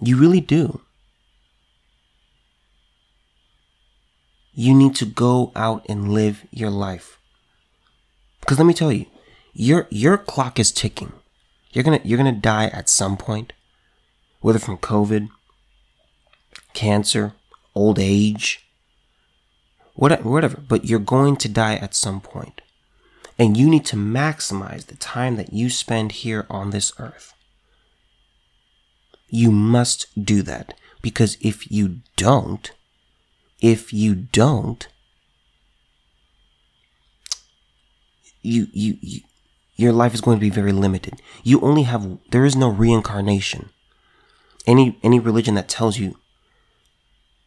You 0.00 0.16
really 0.16 0.40
do. 0.40 0.80
You 4.52 4.74
need 4.74 4.94
to 4.96 5.06
go 5.06 5.52
out 5.54 5.84
and 5.88 6.12
live 6.12 6.46
your 6.50 6.70
life. 6.70 7.18
Because 8.40 8.58
let 8.58 8.66
me 8.66 8.74
tell 8.74 8.92
you, 8.92 9.06
your 9.56 9.86
your 9.90 10.18
clock 10.18 10.58
is 10.58 10.70
ticking. 10.70 11.12
You're 11.72 11.84
gonna 11.84 12.00
you're 12.04 12.18
gonna 12.18 12.32
die 12.32 12.66
at 12.66 12.90
some 12.90 13.16
point, 13.16 13.54
whether 14.40 14.58
from 14.58 14.76
COVID, 14.76 15.30
cancer, 16.74 17.32
old 17.74 17.98
age, 17.98 18.66
whatever, 19.94 20.60
but 20.68 20.84
you're 20.84 20.98
going 20.98 21.36
to 21.36 21.48
die 21.48 21.76
at 21.76 21.94
some 21.94 22.20
point. 22.20 22.60
And 23.38 23.56
you 23.56 23.68
need 23.68 23.84
to 23.86 23.96
maximize 23.96 24.86
the 24.86 24.96
time 24.96 25.36
that 25.36 25.52
you 25.52 25.68
spend 25.70 26.12
here 26.12 26.46
on 26.48 26.70
this 26.70 26.92
earth. 26.98 27.34
You 29.28 29.50
must 29.50 30.06
do 30.22 30.42
that 30.42 30.74
because 31.02 31.36
if 31.40 31.70
you 31.70 32.00
don't, 32.16 32.70
if 33.60 33.92
you 33.92 34.14
don't, 34.14 34.86
you, 38.42 38.68
you, 38.72 38.96
you, 39.00 39.20
your 39.76 39.92
life 39.92 40.14
is 40.14 40.20
going 40.20 40.38
to 40.38 40.40
be 40.40 40.50
very 40.50 40.72
limited. 40.72 41.20
You 41.42 41.60
only 41.60 41.82
have, 41.84 42.18
there 42.30 42.44
is 42.44 42.56
no 42.56 42.68
reincarnation. 42.68 43.70
Any, 44.66 44.98
any 45.02 45.20
religion 45.20 45.54
that 45.54 45.68
tells 45.68 45.98
you 45.98 46.16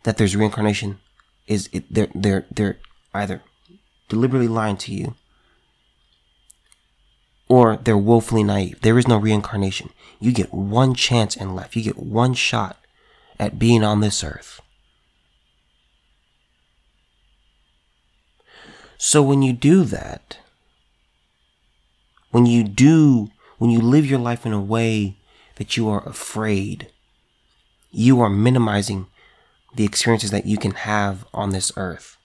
that 0.03 0.17
there's 0.17 0.35
reincarnation 0.35 0.99
is 1.47 1.67
it, 1.73 1.91
they're 1.93 2.07
they're 2.15 2.45
they're 2.51 2.77
either 3.13 3.41
deliberately 4.07 4.47
lying 4.47 4.77
to 4.77 4.93
you 4.93 5.15
or 7.49 7.77
they're 7.77 7.97
woefully 7.97 8.43
naive. 8.43 8.79
There 8.81 8.97
is 8.97 9.07
no 9.07 9.17
reincarnation. 9.17 9.89
You 10.19 10.31
get 10.31 10.53
one 10.53 10.93
chance 10.93 11.35
in 11.35 11.55
life. 11.55 11.75
You 11.75 11.83
get 11.83 11.97
one 11.97 12.35
shot 12.35 12.77
at 13.39 13.57
being 13.57 13.83
on 13.83 13.99
this 13.99 14.23
earth. 14.23 14.61
So 18.97 19.23
when 19.23 19.41
you 19.41 19.53
do 19.53 19.83
that, 19.85 20.37
when 22.31 22.45
you 22.45 22.63
do, 22.63 23.29
when 23.57 23.69
you 23.69 23.79
live 23.79 24.05
your 24.05 24.19
life 24.19 24.45
in 24.45 24.53
a 24.53 24.61
way 24.61 25.17
that 25.55 25.75
you 25.75 25.89
are 25.89 26.07
afraid, 26.07 26.91
you 27.91 28.21
are 28.21 28.29
minimizing 28.29 29.07
the 29.75 29.85
experiences 29.85 30.31
that 30.31 30.45
you 30.45 30.57
can 30.57 30.71
have 30.71 31.25
on 31.33 31.49
this 31.49 31.71
earth. 31.75 32.17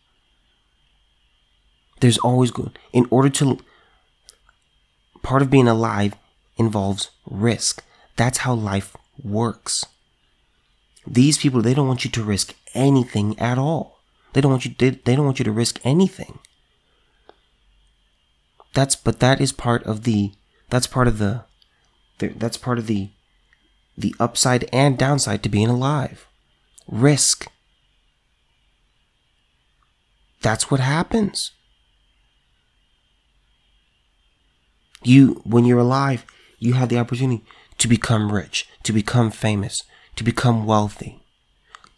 There's 2.00 2.18
always 2.18 2.50
good. 2.50 2.78
In 2.92 3.06
order 3.10 3.30
to, 3.30 3.58
part 5.22 5.42
of 5.42 5.50
being 5.50 5.68
alive 5.68 6.14
involves 6.56 7.10
risk. 7.26 7.82
That's 8.16 8.38
how 8.38 8.54
life 8.54 8.96
works. 9.22 9.84
These 11.06 11.38
people, 11.38 11.62
they 11.62 11.74
don't 11.74 11.88
want 11.88 12.04
you 12.04 12.10
to 12.10 12.22
risk 12.22 12.54
anything 12.74 13.38
at 13.38 13.58
all. 13.58 14.00
They 14.32 14.40
don't 14.40 14.50
want 14.50 14.64
you, 14.64 14.74
they, 14.76 14.90
they 14.90 15.16
don't 15.16 15.24
want 15.24 15.38
you 15.38 15.44
to 15.44 15.52
risk 15.52 15.80
anything. 15.84 16.38
That's, 18.74 18.96
but 18.96 19.20
that 19.20 19.40
is 19.40 19.52
part 19.52 19.84
of 19.84 20.02
the, 20.02 20.32
that's 20.68 20.86
part 20.86 21.08
of 21.08 21.18
the, 21.18 21.44
that's 22.18 22.56
part 22.56 22.78
of 22.78 22.86
the, 22.86 23.10
the 23.96 24.14
upside 24.18 24.68
and 24.72 24.98
downside 24.98 25.42
to 25.44 25.48
being 25.48 25.68
alive. 25.68 26.26
Risk. 26.88 27.46
That's 30.42 30.70
what 30.70 30.80
happens. 30.80 31.52
You, 35.02 35.40
when 35.44 35.64
you're 35.64 35.78
alive, 35.78 36.26
you 36.58 36.74
have 36.74 36.88
the 36.88 36.98
opportunity 36.98 37.44
to 37.78 37.88
become 37.88 38.32
rich, 38.32 38.68
to 38.82 38.92
become 38.92 39.30
famous, 39.30 39.84
to 40.16 40.24
become 40.24 40.66
wealthy, 40.66 41.22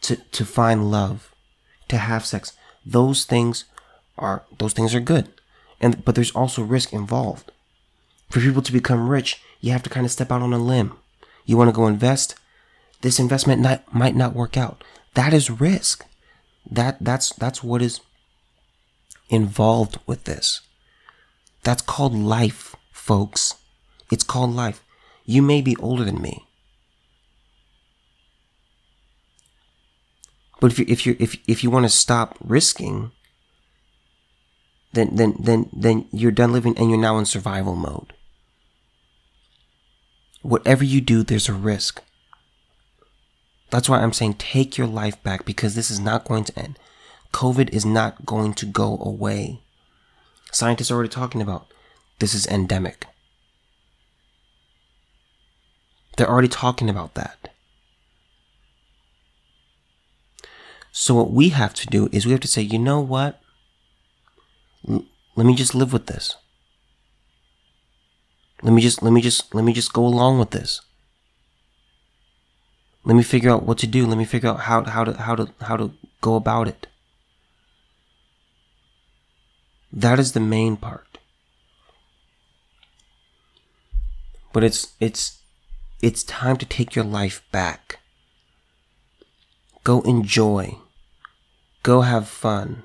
to, 0.02 0.16
to 0.16 0.44
find 0.44 0.90
love, 0.90 1.32
to 1.88 1.96
have 1.96 2.26
sex. 2.26 2.52
Those 2.84 3.24
things 3.24 3.64
are, 4.18 4.44
those 4.58 4.72
things 4.72 4.94
are 4.94 5.00
good. 5.00 5.32
And, 5.80 6.04
but 6.04 6.14
there's 6.14 6.30
also 6.30 6.62
risk 6.62 6.92
involved. 6.92 7.52
For 8.30 8.40
people 8.40 8.62
to 8.62 8.72
become 8.72 9.08
rich, 9.08 9.40
you 9.60 9.72
have 9.72 9.82
to 9.84 9.90
kind 9.90 10.06
of 10.06 10.12
step 10.12 10.32
out 10.32 10.42
on 10.42 10.52
a 10.52 10.58
limb. 10.58 10.94
You 11.44 11.56
want 11.56 11.68
to 11.68 11.76
go 11.76 11.86
invest? 11.86 12.34
This 13.02 13.18
investment 13.18 13.60
not, 13.60 13.94
might 13.94 14.16
not 14.16 14.34
work 14.34 14.56
out. 14.56 14.82
That 15.14 15.32
is 15.32 15.50
risk. 15.50 16.04
That, 16.68 16.96
that's, 17.00 17.32
that's 17.34 17.62
what 17.62 17.82
is 17.82 18.00
involved 19.28 19.98
with 20.06 20.24
this. 20.24 20.60
That's 21.62 21.82
called 21.82 22.14
life 22.14 22.74
folks. 22.92 23.54
It's 24.10 24.24
called 24.24 24.50
life. 24.50 24.82
You 25.24 25.42
may 25.42 25.60
be 25.60 25.76
older 25.76 26.04
than 26.04 26.20
me. 26.20 26.46
But 30.60 30.72
if 30.72 30.78
you 30.78 30.86
if 30.88 31.06
you 31.06 31.16
if 31.18 31.36
if 31.46 31.62
you 31.62 31.70
want 31.70 31.84
to 31.84 31.90
stop 31.90 32.36
risking, 32.40 33.12
then 34.92 35.16
then 35.16 35.36
then 35.38 35.68
then 35.72 36.06
you're 36.10 36.30
done 36.30 36.52
living 36.52 36.76
and 36.78 36.90
you're 36.90 36.98
now 36.98 37.18
in 37.18 37.26
survival 37.26 37.74
mode. 37.74 38.12
Whatever 40.42 40.84
you 40.84 41.00
do, 41.00 41.22
there's 41.22 41.48
a 41.48 41.54
risk. 41.54 42.02
That's 43.70 43.88
why 43.88 43.98
I'm 43.98 44.12
saying 44.12 44.34
take 44.34 44.78
your 44.78 44.86
life 44.86 45.20
back 45.22 45.44
because 45.44 45.74
this 45.74 45.90
is 45.90 45.98
not 45.98 46.24
going 46.24 46.44
to 46.44 46.58
end. 46.58 46.78
COVID 47.32 47.70
is 47.70 47.84
not 47.84 48.24
going 48.24 48.54
to 48.54 48.66
go 48.66 48.98
away. 49.02 49.60
Scientists 50.52 50.90
are 50.90 50.94
already 50.94 51.08
talking 51.08 51.42
about 51.42 51.66
this 52.18 52.32
is 52.32 52.46
endemic. 52.46 53.06
They're 56.16 56.30
already 56.30 56.48
talking 56.48 56.88
about 56.88 57.14
that. 57.14 57.50
So 60.92 61.14
what 61.14 61.30
we 61.30 61.50
have 61.50 61.74
to 61.74 61.86
do 61.86 62.08
is 62.10 62.24
we 62.24 62.32
have 62.32 62.40
to 62.40 62.48
say, 62.48 62.62
you 62.62 62.78
know 62.78 63.00
what? 63.00 63.38
Let 64.86 65.46
me 65.46 65.54
just 65.54 65.74
live 65.74 65.92
with 65.92 66.06
this. 66.06 66.36
Let 68.62 68.72
me 68.72 68.80
just 68.80 69.02
let 69.02 69.12
me 69.12 69.20
just 69.20 69.54
let 69.54 69.64
me 69.64 69.72
just 69.72 69.92
go 69.92 70.06
along 70.06 70.38
with 70.38 70.50
this. 70.50 70.80
Let 73.04 73.14
me 73.14 73.22
figure 73.22 73.50
out 73.50 73.64
what 73.64 73.78
to 73.78 73.86
do. 73.86 74.06
Let 74.06 74.18
me 74.18 74.24
figure 74.24 74.48
out 74.48 74.60
how 74.60 74.84
how 74.84 75.04
to 75.04 75.12
how 75.14 75.36
to 75.36 75.52
how 75.60 75.76
to 75.76 75.92
go 76.20 76.34
about 76.36 76.68
it. 76.68 76.86
That 79.92 80.18
is 80.18 80.32
the 80.32 80.40
main 80.40 80.76
part. 80.76 81.18
But 84.52 84.64
it's 84.64 84.94
it's 85.00 85.42
it's 86.00 86.24
time 86.24 86.56
to 86.56 86.66
take 86.66 86.94
your 86.94 87.04
life 87.04 87.42
back. 87.52 88.00
Go 89.84 90.00
enjoy. 90.00 90.78
Go 91.82 92.00
have 92.00 92.26
fun. 92.26 92.82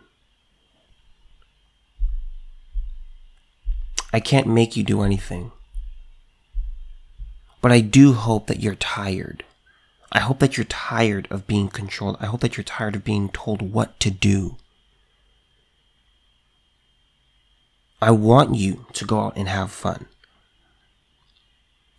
I 4.13 4.19
can't 4.19 4.47
make 4.47 4.76
you 4.76 4.84
do 4.84 5.02
anything. 5.02 5.52
But 7.62 7.71
I 7.71 7.80
do 7.80 8.13
hope 8.13 8.47
that 8.47 8.60
you're 8.60 8.76
tired. 8.76 9.43
I 10.12 10.19
hope 10.19 10.39
that 10.39 10.58
you're 10.58 10.65
tired 10.65 11.28
of 11.30 11.47
being 11.47 11.69
controlled. 11.69 12.17
I 12.19 12.26
hope 12.26 12.41
that 12.41 12.58
you're 12.58 12.63
tired 12.63 12.95
of 12.95 13.04
being 13.04 13.30
told 13.30 13.62
what 13.62 14.00
to 14.02 14.12
do. 14.12 14.58
I 18.02 18.12
want 18.12 18.56
you 18.56 18.86
to 18.93 19.06
go 19.06 19.19
out 19.19 19.38
and 19.38 19.47
have 19.47 19.71
fun. 19.71 20.08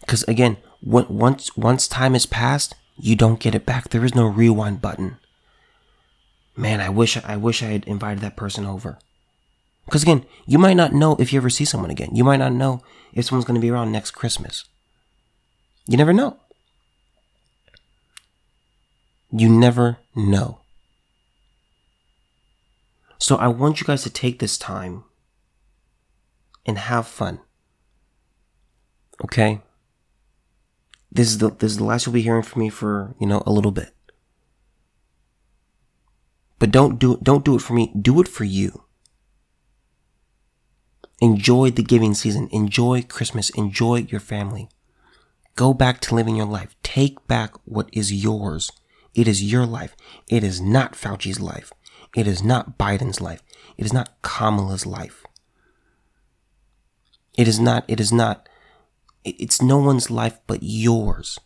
Because 0.01 0.25
again, 0.25 0.57
once 0.83 1.57
once 1.57 1.87
time 1.87 2.15
has 2.15 2.27
passed, 2.27 2.75
you 2.99 3.15
don't 3.15 3.41
get 3.41 3.55
it 3.55 3.65
back. 3.65 3.89
There 3.89 4.05
is 4.05 4.15
no 4.15 4.27
rewind 4.27 4.83
button. 4.83 5.19
Man, 6.57 6.81
I 6.81 6.89
wish 6.89 7.17
I 7.17 7.37
wish 7.37 7.63
I 7.63 7.67
had 7.67 7.85
invited 7.85 8.21
that 8.21 8.37
person 8.37 8.67
over. 8.67 8.99
Because 9.85 10.03
again, 10.03 10.25
you 10.47 10.59
might 10.59 10.77
not 10.77 10.93
know 10.93 11.17
if 11.19 11.33
you 11.33 11.39
ever 11.39 11.51
see 11.51 11.65
someone 11.65 11.91
again. 11.91 12.11
You 12.15 12.25
might 12.25 12.39
not 12.39 12.53
know 12.53 12.83
if 13.13 13.25
someone's 13.25 13.45
going 13.45 13.61
to 13.61 13.61
be 13.61 13.71
around 13.71 13.93
next 13.93 14.13
Christmas. 14.13 14.65
You 15.87 15.97
never 15.97 16.13
know. 16.13 16.39
You 19.31 19.49
never 19.49 19.99
know. 20.15 20.61
So 23.19 23.37
I 23.37 23.49
want 23.49 23.81
you 23.81 23.87
guys 23.87 24.03
to 24.03 24.11
take 24.11 24.39
this 24.39 24.59
time 24.59 25.05
and 26.67 26.79
have 26.79 27.07
fun. 27.07 27.41
Okay? 29.25 29.61
This 31.11 31.29
is 31.29 31.39
the 31.39 31.51
this 31.51 31.73
is 31.73 31.79
the 31.79 31.85
last 31.85 32.07
you'll 32.07 32.15
be 32.15 32.23
hearing 32.23 32.43
from 32.43 32.61
me 32.61 32.71
for, 32.71 33.15
you 33.21 33.27
know, 33.27 33.43
a 33.47 33.53
little 33.53 33.71
bit. 33.71 33.95
But 36.59 36.71
don't 36.71 36.99
do 36.99 37.19
don't 37.23 37.45
do 37.45 37.55
it 37.55 37.61
for 37.61 37.75
me. 37.75 37.93
Do 38.01 38.21
it 38.21 38.29
for 38.29 38.45
you. 38.45 38.85
Enjoy 41.23 41.71
the 41.71 41.83
giving 41.83 42.13
season. 42.13 42.49
Enjoy 42.53 43.03
Christmas. 43.03 43.49
Enjoy 43.51 44.07
your 44.11 44.21
family. 44.21 44.69
Go 45.57 45.73
back 45.73 46.01
to 46.01 46.15
living 46.15 46.37
your 46.37 46.47
life. 46.47 46.77
Take 46.83 47.27
back 47.27 47.55
what 47.65 47.89
is 47.93 48.13
yours. 48.13 48.71
It 49.15 49.27
is 49.27 49.43
your 49.43 49.65
life. 49.65 49.97
It 50.29 50.45
is 50.45 50.61
not 50.61 50.93
Fauci's 50.95 51.41
life. 51.41 51.73
It 52.15 52.27
is 52.27 52.43
not 52.43 52.77
Biden's 52.77 53.21
life. 53.21 53.43
It 53.79 53.87
is 53.87 53.93
not 53.93 54.21
Kamala's 54.23 54.85
life. 54.85 55.25
It 57.39 57.49
is 57.49 57.59
not, 57.59 57.85
it 57.89 58.01
is 58.01 58.13
not 58.13 58.49
it's 59.25 59.63
no 59.63 59.79
one's 59.79 60.11
life 60.11 60.39
but 60.47 60.63
yours. 60.63 61.39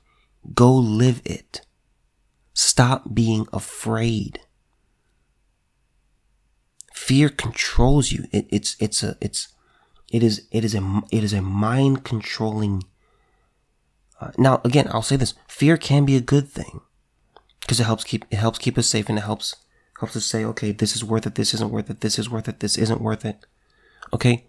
Go 0.55 0.73
live 0.73 1.21
it. 1.25 1.63
Stop 2.55 3.15
being 3.15 3.47
afraid. 3.53 4.41
Fear 6.95 7.29
controls 7.31 8.13
you. 8.13 8.25
It, 8.33 8.47
it's 8.51 8.77
it's 8.81 9.03
a 9.03 9.17
it's 9.21 9.49
it 10.11 10.23
is 10.23 10.47
it 10.51 10.65
is 10.65 10.75
a 10.75 11.03
it 11.11 11.25
is 11.25 11.33
a 11.33 11.43
mind 11.43 12.05
controlling. 12.05 12.85
Uh, 14.21 14.31
now 14.39 14.61
again, 14.65 14.89
I'll 14.91 15.03
say 15.03 15.17
this: 15.17 15.35
fear 15.49 15.77
can 15.77 16.05
be 16.05 16.17
a 16.17 16.21
good 16.21 16.49
thing 16.49 16.81
because 17.61 17.81
it 17.81 17.85
helps 17.85 18.05
keep 18.05 18.25
it 18.31 18.37
helps 18.37 18.59
keep 18.59 18.79
us 18.79 18.87
safe 18.87 19.09
and 19.09 19.19
it 19.19 19.25
helps 19.25 19.57
helps 20.01 20.17
us 20.17 20.27
say, 20.27 20.45
okay, 20.45 20.73
this 20.73 20.95
is 20.95 21.05
worth 21.05 21.27
it. 21.27 21.35
This 21.35 21.55
isn't 21.55 21.71
worth 21.71 21.91
it. 21.91 22.01
This 22.01 22.19
is 22.19 22.31
worth 22.31 22.49
it. 22.49 22.61
This 22.61 22.77
isn't 22.77 23.01
worth 23.01 23.25
it. 23.25 23.45
Okay, 24.13 24.47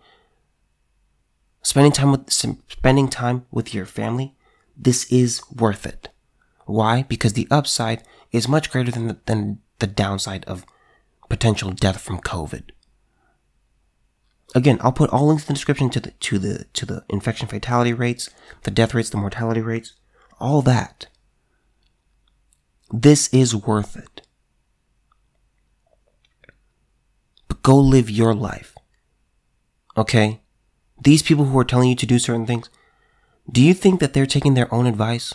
spending 1.64 1.92
time 1.92 2.12
with 2.12 2.32
spending 2.32 3.10
time 3.10 3.46
with 3.52 3.74
your 3.74 3.86
family, 3.86 4.36
this 4.78 5.12
is 5.12 5.42
worth 5.52 5.86
it. 5.86 6.10
Why? 6.66 7.04
Because 7.04 7.34
the 7.34 7.48
upside 7.50 8.04
is 8.32 8.48
much 8.48 8.70
greater 8.72 8.92
than 8.92 9.08
the, 9.08 9.18
than 9.26 9.60
the 9.80 9.88
downside 9.88 10.46
of 10.46 10.66
potential 11.28 11.72
death 11.72 12.00
from 12.00 12.20
COVID. 12.20 12.70
Again, 14.56 14.78
I'll 14.82 14.92
put 14.92 15.10
all 15.10 15.28
links 15.28 15.44
in 15.44 15.48
the 15.48 15.54
description 15.54 15.90
to 15.92 16.00
the 16.00 16.12
to 16.12 16.40
the 16.40 16.66
to 16.74 16.86
the 16.86 17.04
infection 17.10 17.48
fatality 17.48 17.94
rates, 17.94 18.30
the 18.64 18.72
death 18.72 18.94
rates, 18.94 19.10
the 19.10 19.18
mortality 19.18 19.62
rates, 19.62 19.94
all 20.40 20.62
that. 20.62 21.08
This 22.92 23.28
is 23.34 23.54
worth 23.54 23.98
it. 23.98 24.22
But 27.50 27.62
go 27.62 27.78
live 27.78 28.10
your 28.10 28.34
life. 28.34 28.76
Okay? 29.98 30.42
these 31.02 31.24
people 31.24 31.46
who 31.46 31.58
are 31.60 31.66
telling 31.66 31.90
you 31.90 31.96
to 31.96 32.06
do 32.06 32.20
certain 32.20 32.46
things, 32.46 32.70
do 33.52 33.64
you 33.64 33.74
think 33.74 34.00
that 34.00 34.14
they're 34.14 34.26
taking 34.26 34.54
their 34.54 34.74
own 34.74 34.86
advice? 34.86 35.34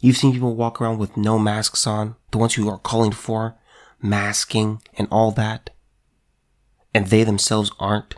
You've 0.00 0.16
seen 0.16 0.32
people 0.32 0.54
walk 0.54 0.80
around 0.80 0.98
with 0.98 1.16
no 1.16 1.38
masks 1.38 1.86
on, 1.86 2.16
the 2.30 2.38
ones 2.38 2.54
who 2.54 2.68
are 2.68 2.78
calling 2.78 3.12
for 3.12 3.56
masking 4.02 4.82
and 4.98 5.08
all 5.10 5.30
that, 5.32 5.70
and 6.94 7.08
they 7.08 7.24
themselves 7.24 7.72
aren't. 7.78 8.14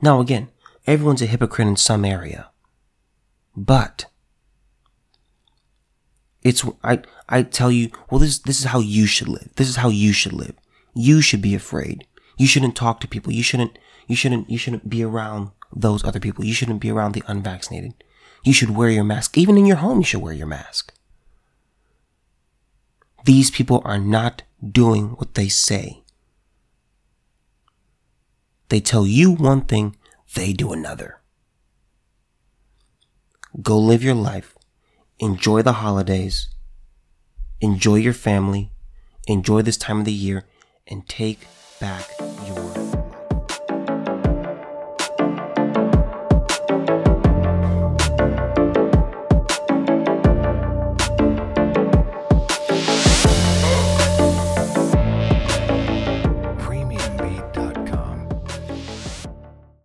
Now, 0.00 0.20
again, 0.20 0.50
everyone's 0.86 1.22
a 1.22 1.26
hypocrite 1.26 1.68
in 1.68 1.76
some 1.76 2.04
area, 2.04 2.50
but 3.56 4.06
It's 6.42 6.64
I 6.84 7.02
I 7.28 7.42
tell 7.42 7.72
you, 7.72 7.90
well 8.08 8.20
this 8.20 8.38
this 8.38 8.60
is 8.60 8.66
how 8.66 8.78
you 8.78 9.06
should 9.06 9.26
live. 9.28 9.48
This 9.56 9.68
is 9.68 9.76
how 9.76 9.88
you 9.88 10.12
should 10.12 10.32
live. 10.32 10.54
You 10.94 11.20
should 11.20 11.42
be 11.42 11.56
afraid. 11.56 12.06
You 12.38 12.46
shouldn't 12.46 12.76
talk 12.76 13.00
to 13.00 13.08
people. 13.08 13.32
You 13.32 13.42
shouldn't 13.42 13.76
you 14.06 14.14
shouldn't 14.14 14.48
you 14.48 14.56
shouldn't 14.58 14.88
be 14.88 15.02
around 15.02 15.50
those 15.74 16.04
other 16.04 16.20
people. 16.20 16.44
You 16.44 16.54
shouldn't 16.54 16.80
be 16.80 16.90
around 16.90 17.12
the 17.14 17.24
unvaccinated. 17.26 17.94
You 18.44 18.52
should 18.52 18.70
wear 18.70 18.90
your 18.90 19.02
mask. 19.02 19.36
Even 19.36 19.58
in 19.58 19.66
your 19.66 19.78
home 19.78 19.98
you 19.98 20.04
should 20.04 20.22
wear 20.22 20.34
your 20.34 20.46
mask. 20.46 20.94
These 23.24 23.50
people 23.50 23.82
are 23.84 23.98
not 23.98 24.42
doing 24.62 25.16
what 25.18 25.34
they 25.34 25.48
say. 25.48 26.04
They 28.68 28.80
tell 28.80 29.06
you 29.06 29.32
one 29.32 29.62
thing, 29.62 29.96
they 30.34 30.52
do 30.52 30.72
another. 30.72 31.20
Go 33.62 33.78
live 33.78 34.02
your 34.02 34.14
life. 34.14 34.56
Enjoy 35.18 35.62
the 35.62 35.74
holidays, 35.74 36.48
enjoy 37.60 37.96
your 37.96 38.12
family, 38.12 38.70
enjoy 39.26 39.62
this 39.62 39.78
time 39.78 40.00
of 40.00 40.04
the 40.04 40.12
year, 40.12 40.44
and 40.86 41.08
take 41.08 41.46
back 41.80 42.06
your 42.46 42.65